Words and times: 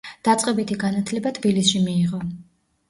დაწყებითი 0.27 0.79
განათლება 0.85 1.35
თბილისში 1.39 1.87
მიიღო. 1.87 2.27